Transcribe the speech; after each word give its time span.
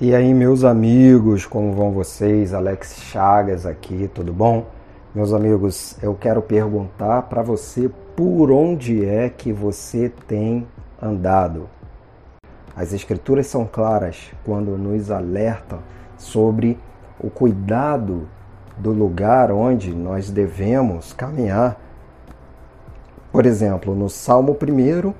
E 0.00 0.12
aí, 0.12 0.34
meus 0.34 0.64
amigos, 0.64 1.46
como 1.46 1.72
vão 1.72 1.92
vocês? 1.92 2.52
Alex 2.52 2.96
Chagas 2.96 3.64
aqui, 3.64 4.10
tudo 4.12 4.32
bom? 4.32 4.66
Meus 5.14 5.32
amigos, 5.32 5.96
eu 6.02 6.16
quero 6.16 6.42
perguntar 6.42 7.22
para 7.22 7.42
você 7.42 7.88
por 8.16 8.50
onde 8.50 9.04
é 9.04 9.28
que 9.28 9.52
você 9.52 10.10
tem 10.26 10.66
andado. 11.00 11.68
As 12.74 12.92
Escrituras 12.92 13.46
são 13.46 13.68
claras 13.70 14.32
quando 14.44 14.76
nos 14.76 15.12
alertam 15.12 15.78
sobre 16.18 16.76
o 17.20 17.30
cuidado 17.30 18.26
do 18.76 18.90
lugar 18.90 19.52
onde 19.52 19.94
nós 19.94 20.28
devemos 20.28 21.12
caminhar. 21.12 21.80
Por 23.30 23.46
exemplo, 23.46 23.94
no 23.94 24.10
Salmo 24.10 24.58
1, 24.60 25.14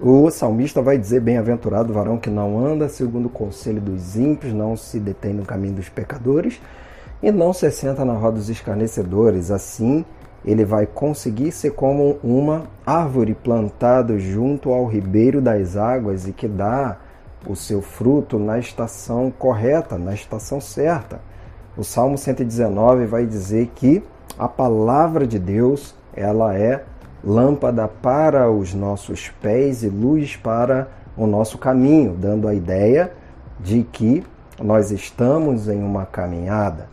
o 0.00 0.30
salmista 0.30 0.80
vai 0.80 0.96
dizer: 0.96 1.20
Bem-aventurado 1.20 1.90
o 1.90 1.94
varão 1.94 2.18
que 2.18 2.30
não 2.30 2.64
anda 2.64 2.88
segundo 2.88 3.26
o 3.26 3.30
conselho 3.30 3.80
dos 3.80 4.16
ímpios, 4.16 4.52
não 4.52 4.76
se 4.76 5.00
detém 5.00 5.34
no 5.34 5.44
caminho 5.44 5.74
dos 5.74 5.88
pecadores 5.88 6.60
e 7.22 7.32
não 7.32 7.52
se 7.52 7.68
senta 7.70 8.04
na 8.04 8.12
roda 8.12 8.36
dos 8.36 8.48
escarnecedores. 8.48 9.50
Assim, 9.50 10.04
ele 10.44 10.64
vai 10.64 10.86
conseguir 10.86 11.50
ser 11.50 11.72
como 11.72 12.18
uma 12.22 12.64
árvore 12.86 13.34
plantada 13.34 14.18
junto 14.18 14.72
ao 14.72 14.86
ribeiro 14.86 15.40
das 15.40 15.76
águas 15.76 16.28
e 16.28 16.32
que 16.32 16.46
dá 16.46 16.96
o 17.46 17.56
seu 17.56 17.82
fruto 17.82 18.38
na 18.38 18.58
estação 18.58 19.32
correta, 19.36 19.98
na 19.98 20.14
estação 20.14 20.60
certa. 20.60 21.20
O 21.76 21.82
Salmo 21.82 22.16
119 22.16 23.06
vai 23.06 23.26
dizer 23.26 23.70
que 23.74 24.02
a 24.38 24.48
palavra 24.48 25.26
de 25.26 25.38
Deus, 25.38 25.94
ela 26.14 26.56
é 26.56 26.84
lâmpada 27.22 27.88
para 27.88 28.50
os 28.50 28.74
nossos 28.74 29.28
pés 29.40 29.82
e 29.82 29.88
luz 29.88 30.36
para 30.36 30.88
o 31.16 31.26
nosso 31.26 31.58
caminho, 31.58 32.14
dando 32.14 32.46
a 32.46 32.54
ideia 32.54 33.12
de 33.58 33.82
que 33.82 34.24
nós 34.62 34.90
estamos 34.90 35.68
em 35.68 35.82
uma 35.82 36.06
caminhada. 36.06 36.88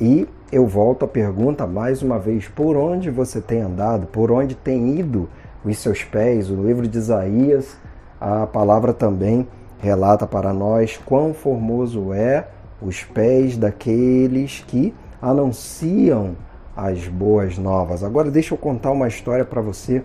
E 0.00 0.28
eu 0.52 0.66
volto 0.66 1.04
à 1.04 1.08
pergunta 1.08 1.66
mais 1.66 2.02
uma 2.02 2.18
vez: 2.18 2.48
por 2.48 2.76
onde 2.76 3.10
você 3.10 3.40
tem 3.40 3.62
andado? 3.62 4.06
Por 4.06 4.30
onde 4.30 4.54
tem 4.54 4.98
ido 4.98 5.28
os 5.64 5.78
seus 5.78 6.04
pés? 6.04 6.50
O 6.50 6.54
livro 6.54 6.86
de 6.86 6.98
Isaías, 6.98 7.76
a 8.20 8.46
palavra 8.46 8.92
também 8.92 9.48
relata 9.78 10.26
para 10.26 10.52
nós 10.52 10.98
quão 11.04 11.32
formoso 11.34 12.12
é 12.12 12.48
os 12.80 13.02
pés 13.02 13.56
daqueles 13.56 14.62
que 14.66 14.94
anunciam 15.20 16.36
as 16.76 17.08
boas 17.08 17.56
novas. 17.56 18.04
Agora 18.04 18.30
deixa 18.30 18.52
eu 18.52 18.58
contar 18.58 18.90
uma 18.90 19.08
história 19.08 19.44
para 19.44 19.62
você 19.62 20.02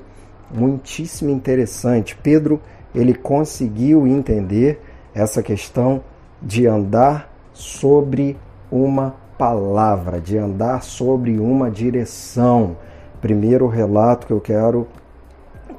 muitíssimo 0.49 1.29
interessante. 1.29 2.15
Pedro, 2.15 2.61
ele 2.95 3.13
conseguiu 3.13 4.07
entender 4.07 4.81
essa 5.13 5.43
questão 5.43 6.01
de 6.41 6.65
andar 6.65 7.29
sobre 7.53 8.37
uma 8.71 9.15
palavra, 9.37 10.21
de 10.21 10.37
andar 10.37 10.81
sobre 10.81 11.39
uma 11.39 11.69
direção. 11.69 12.77
Primeiro 13.19 13.67
relato 13.67 14.27
que 14.27 14.33
eu 14.33 14.39
quero 14.39 14.87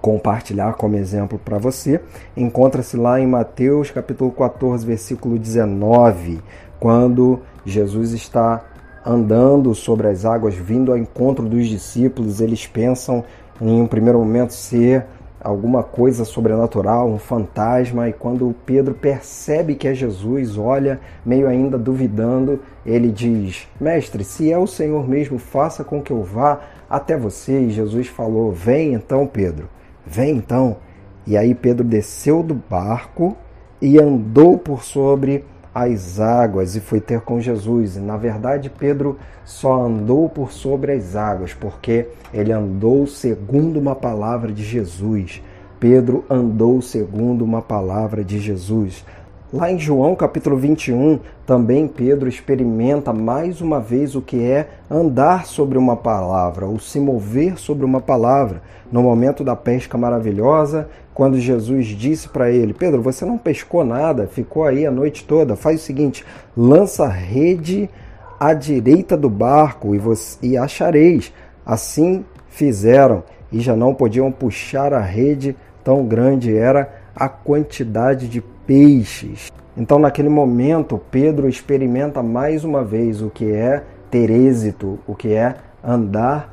compartilhar 0.00 0.74
como 0.74 0.96
exemplo 0.96 1.38
para 1.38 1.58
você 1.58 2.00
encontra-se 2.36 2.96
lá 2.96 3.20
em 3.20 3.26
Mateus 3.26 3.90
capítulo 3.92 4.32
14, 4.32 4.84
versículo 4.84 5.38
19, 5.38 6.40
quando 6.80 7.40
Jesus 7.64 8.12
está 8.12 8.64
andando 9.04 9.74
sobre 9.74 10.08
as 10.08 10.24
águas, 10.24 10.54
vindo 10.54 10.92
ao 10.92 10.98
encontro 10.98 11.48
dos 11.48 11.66
discípulos, 11.66 12.40
eles 12.40 12.66
pensam 12.66 13.24
em 13.60 13.80
um 13.80 13.86
primeiro 13.86 14.18
momento 14.18 14.52
ser 14.52 15.06
alguma 15.42 15.82
coisa 15.82 16.24
sobrenatural, 16.24 17.08
um 17.08 17.18
fantasma, 17.18 18.08
e 18.08 18.12
quando 18.12 18.54
Pedro 18.64 18.94
percebe 18.94 19.74
que 19.74 19.88
é 19.88 19.94
Jesus, 19.94 20.56
olha, 20.56 21.00
meio 21.26 21.48
ainda 21.48 21.76
duvidando, 21.76 22.60
ele 22.86 23.10
diz: 23.10 23.66
Mestre, 23.80 24.22
se 24.22 24.52
é 24.52 24.58
o 24.58 24.66
Senhor 24.66 25.08
mesmo, 25.08 25.38
faça 25.38 25.82
com 25.82 26.00
que 26.00 26.12
eu 26.12 26.22
vá 26.22 26.60
até 26.88 27.16
você. 27.16 27.60
E 27.60 27.70
Jesus 27.70 28.06
falou: 28.06 28.52
Vem 28.52 28.94
então, 28.94 29.26
Pedro, 29.26 29.68
vem 30.06 30.36
então. 30.36 30.76
E 31.26 31.36
aí 31.36 31.54
Pedro 31.54 31.84
desceu 31.84 32.42
do 32.42 32.54
barco 32.54 33.36
e 33.80 33.98
andou 33.98 34.58
por 34.58 34.82
sobre 34.82 35.44
as 35.74 36.20
águas 36.20 36.76
e 36.76 36.80
foi 36.80 37.00
ter 37.00 37.20
com 37.20 37.40
Jesus. 37.40 37.96
E, 37.96 38.00
na 38.00 38.16
verdade, 38.16 38.70
Pedro 38.70 39.18
só 39.44 39.84
andou 39.84 40.28
por 40.28 40.52
sobre 40.52 40.92
as 40.92 41.16
águas 41.16 41.54
porque 41.54 42.08
ele 42.32 42.52
andou 42.52 43.06
segundo 43.06 43.78
uma 43.78 43.94
palavra 43.94 44.52
de 44.52 44.62
Jesus. 44.62 45.42
Pedro 45.80 46.24
andou 46.30 46.80
segundo 46.80 47.44
uma 47.44 47.60
palavra 47.60 48.22
de 48.22 48.38
Jesus. 48.38 49.04
Lá 49.52 49.70
em 49.70 49.78
João 49.78 50.16
capítulo 50.16 50.56
21, 50.56 51.20
também 51.44 51.86
Pedro 51.86 52.26
experimenta 52.26 53.12
mais 53.12 53.60
uma 53.60 53.78
vez 53.78 54.16
o 54.16 54.22
que 54.22 54.42
é 54.42 54.66
andar 54.90 55.44
sobre 55.44 55.76
uma 55.76 55.94
palavra, 55.94 56.64
ou 56.64 56.78
se 56.78 56.98
mover 56.98 57.58
sobre 57.58 57.84
uma 57.84 58.00
palavra. 58.00 58.62
No 58.90 59.02
momento 59.02 59.44
da 59.44 59.54
pesca 59.54 59.98
maravilhosa, 59.98 60.88
quando 61.12 61.38
Jesus 61.38 61.88
disse 61.88 62.30
para 62.30 62.50
ele: 62.50 62.72
Pedro, 62.72 63.02
você 63.02 63.26
não 63.26 63.36
pescou 63.36 63.84
nada, 63.84 64.26
ficou 64.26 64.64
aí 64.64 64.86
a 64.86 64.90
noite 64.90 65.22
toda, 65.26 65.54
faz 65.54 65.82
o 65.82 65.84
seguinte, 65.84 66.24
lança 66.56 67.04
a 67.04 67.10
rede 67.10 67.90
à 68.40 68.54
direita 68.54 69.18
do 69.18 69.28
barco 69.28 69.94
e, 69.94 69.98
você, 69.98 70.38
e 70.40 70.56
achareis. 70.56 71.30
Assim 71.66 72.24
fizeram 72.48 73.22
e 73.52 73.60
já 73.60 73.76
não 73.76 73.92
podiam 73.92 74.32
puxar 74.32 74.94
a 74.94 75.00
rede, 75.00 75.54
tão 75.84 76.06
grande 76.06 76.56
era 76.56 77.02
a 77.14 77.28
quantidade 77.28 78.28
de 78.28 78.40
peixes. 78.66 79.50
Então, 79.76 79.98
naquele 79.98 80.28
momento, 80.28 81.00
Pedro 81.10 81.48
experimenta 81.48 82.22
mais 82.22 82.64
uma 82.64 82.84
vez 82.84 83.22
o 83.22 83.30
que 83.30 83.50
é 83.50 83.82
ter 84.10 84.30
êxito, 84.30 84.98
o 85.06 85.14
que 85.14 85.32
é 85.32 85.56
andar 85.82 86.52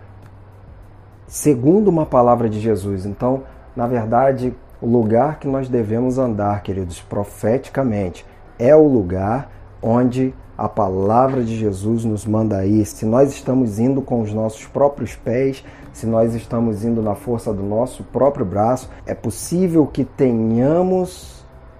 segundo 1.27 1.89
uma 1.89 2.05
palavra 2.05 2.49
de 2.49 2.59
Jesus. 2.59 3.05
Então, 3.05 3.43
na 3.75 3.87
verdade, 3.87 4.53
o 4.81 4.87
lugar 4.87 5.39
que 5.39 5.47
nós 5.47 5.69
devemos 5.69 6.17
andar, 6.17 6.63
queridos, 6.63 7.01
profeticamente, 7.01 8.25
é 8.57 8.75
o 8.75 8.87
lugar 8.87 9.51
onde 9.81 10.33
a 10.57 10.67
palavra 10.67 11.43
de 11.43 11.55
Jesus 11.55 12.03
nos 12.03 12.25
manda 12.25 12.65
ir. 12.65 12.85
Se 12.85 13.05
nós 13.05 13.31
estamos 13.31 13.79
indo 13.79 14.01
com 14.01 14.21
os 14.21 14.33
nossos 14.33 14.65
próprios 14.65 15.15
pés, 15.15 15.63
se 15.93 16.05
nós 16.05 16.33
estamos 16.33 16.83
indo 16.83 17.01
na 17.01 17.15
força 17.15 17.53
do 17.53 17.63
nosso 17.63 18.03
próprio 18.03 18.45
braço, 18.45 18.89
é 19.05 19.13
possível 19.13 19.85
que 19.85 20.03
tenhamos 20.03 21.38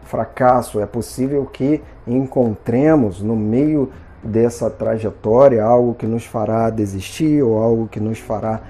fracasso, 0.10 0.80
é 0.80 0.86
possível 0.86 1.46
que 1.46 1.82
encontremos 2.08 3.22
no 3.22 3.36
meio 3.36 3.92
dessa 4.24 4.70
trajetória 4.70 5.64
algo 5.64 5.94
que 5.94 6.08
nos 6.08 6.26
fará 6.26 6.70
desistir 6.70 7.42
ou 7.44 7.62
algo 7.62 7.88
que 7.88 8.00
nos 8.00 8.20
fará 8.20 8.62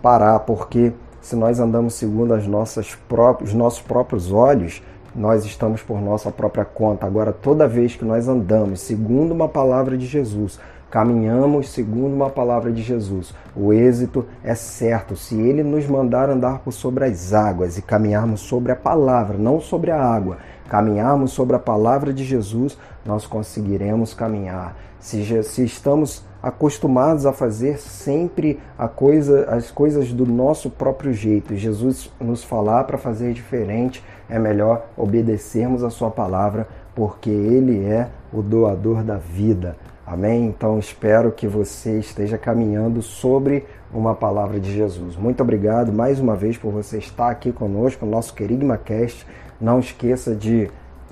parar, 0.00 0.40
porque 0.40 0.92
se 1.20 1.36
nós 1.36 1.60
andamos 1.60 1.94
segundo 1.94 2.34
as 2.34 2.46
nossas 2.46 2.94
próprias, 3.08 3.50
os 3.50 3.54
nossos 3.54 3.82
próprios 3.82 4.32
olhos, 4.32 4.82
nós 5.14 5.44
estamos 5.44 5.82
por 5.82 6.00
nossa 6.00 6.30
própria 6.30 6.64
conta. 6.64 7.06
Agora, 7.06 7.32
toda 7.32 7.68
vez 7.68 7.94
que 7.94 8.04
nós 8.04 8.26
andamos 8.26 8.80
segundo 8.80 9.32
uma 9.32 9.48
palavra 9.48 9.96
de 9.96 10.06
Jesus, 10.06 10.58
caminhamos 10.90 11.70
segundo 11.70 12.14
uma 12.14 12.28
palavra 12.28 12.72
de 12.72 12.82
Jesus, 12.82 13.34
o 13.56 13.72
êxito 13.72 14.26
é 14.42 14.54
certo. 14.54 15.16
Se 15.16 15.40
ele 15.40 15.62
nos 15.62 15.86
mandar 15.86 16.28
andar 16.28 16.58
por 16.58 16.72
sobre 16.72 17.04
as 17.04 17.32
águas 17.32 17.78
e 17.78 17.82
caminharmos 17.82 18.40
sobre 18.40 18.72
a 18.72 18.76
palavra, 18.76 19.38
não 19.38 19.60
sobre 19.60 19.90
a 19.90 20.02
água, 20.02 20.38
caminharmos 20.72 21.32
sobre 21.32 21.54
a 21.54 21.58
palavra 21.58 22.14
de 22.14 22.24
Jesus, 22.24 22.78
nós 23.04 23.26
conseguiremos 23.26 24.14
caminhar. 24.14 24.74
Se, 24.98 25.42
se 25.42 25.62
estamos 25.62 26.24
acostumados 26.42 27.26
a 27.26 27.32
fazer 27.34 27.78
sempre 27.78 28.58
a 28.78 28.88
coisa, 28.88 29.44
as 29.50 29.70
coisas 29.70 30.14
do 30.14 30.24
nosso 30.24 30.70
próprio 30.70 31.12
jeito, 31.12 31.54
Jesus 31.54 32.10
nos 32.18 32.42
falar 32.42 32.84
para 32.84 32.96
fazer 32.96 33.34
diferente, 33.34 34.02
é 34.30 34.38
melhor 34.38 34.86
obedecermos 34.96 35.84
a 35.84 35.90
Sua 35.90 36.10
palavra, 36.10 36.66
porque 36.94 37.28
Ele 37.28 37.84
é 37.84 38.08
o 38.32 38.40
doador 38.40 39.04
da 39.04 39.18
vida. 39.18 39.76
Amém? 40.06 40.46
Então 40.46 40.78
espero 40.78 41.30
que 41.30 41.46
você 41.46 41.98
esteja 41.98 42.36
caminhando 42.36 43.00
sobre 43.00 43.64
uma 43.94 44.14
palavra 44.14 44.58
de 44.58 44.72
Jesus. 44.72 45.16
Muito 45.16 45.42
obrigado 45.42 45.92
mais 45.92 46.18
uma 46.18 46.34
vez 46.34 46.58
por 46.58 46.72
você 46.72 46.98
estar 46.98 47.30
aqui 47.30 47.52
conosco, 47.52 48.04
no 48.04 48.10
nosso 48.10 48.34
Querigma 48.34 48.76
Cast. 48.76 49.24
Não 49.60 49.78
esqueça 49.78 50.34
de 50.34 50.68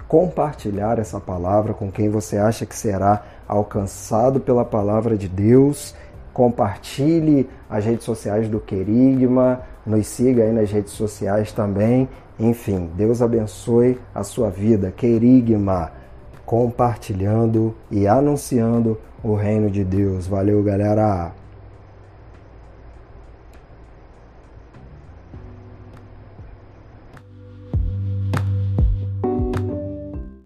compartilhar 0.08 0.98
essa 0.98 1.20
palavra 1.20 1.72
com 1.72 1.88
quem 1.88 2.08
você 2.08 2.36
acha 2.36 2.66
que 2.66 2.74
será 2.74 3.22
alcançado 3.46 4.40
pela 4.40 4.64
palavra 4.64 5.16
de 5.16 5.28
Deus. 5.28 5.94
Compartilhe 6.32 7.48
as 7.68 7.84
redes 7.84 8.04
sociais 8.04 8.48
do 8.48 8.58
Querigma, 8.58 9.60
nos 9.86 10.08
siga 10.08 10.42
aí 10.42 10.52
nas 10.52 10.70
redes 10.70 10.92
sociais 10.94 11.52
também. 11.52 12.08
Enfim, 12.40 12.90
Deus 12.96 13.22
abençoe 13.22 14.00
a 14.12 14.24
sua 14.24 14.50
vida. 14.50 14.90
Querigma, 14.90 15.92
compartilhando 16.50 17.76
e 17.92 18.08
anunciando 18.08 18.98
o 19.22 19.36
reino 19.36 19.70
de 19.70 19.84
Deus. 19.84 20.26
Valeu, 20.26 20.60
galera! 20.64 21.30